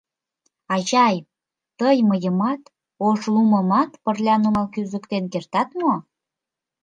[0.75, 1.15] —Ачай,
[1.79, 2.61] тый мыйымат,
[3.07, 5.93] Ошлумымат пырля нумал кӱзыктен кертат мо?